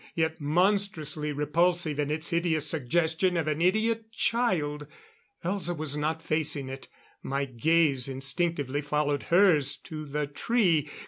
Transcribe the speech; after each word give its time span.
Yet 0.15 0.41
monstrously 0.41 1.31
repulsive 1.31 1.99
in 1.99 2.09
its 2.09 2.29
hideous 2.29 2.65
suggestion 2.65 3.37
of 3.37 3.47
an 3.47 3.61
idiot 3.61 4.11
child. 4.11 4.87
Elza 5.45 5.77
was 5.77 5.95
not 5.95 6.23
facing 6.23 6.69
it; 6.69 6.87
my 7.21 7.45
gaze 7.45 8.07
instinctively 8.07 8.81
followed 8.81 9.21
hers 9.29 9.77
to 9.77 10.05
the 10.07 10.25
tree. 10.25 10.89